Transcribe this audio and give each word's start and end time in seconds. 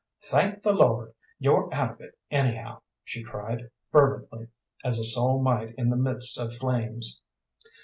"Thank 0.23 0.63
the 0.63 0.73
Lord, 0.73 1.13
you're 1.37 1.71
out 1.71 1.91
of 1.91 2.01
it, 2.01 2.17
anyhow!" 2.31 2.81
she 3.03 3.21
cried, 3.21 3.69
fervently, 3.91 4.47
as 4.83 4.97
a 4.97 5.05
soul 5.05 5.39
might 5.39 5.75
in 5.75 5.91
the 5.91 5.95
midst 5.95 6.39
of 6.39 6.55
flames. 6.55 7.21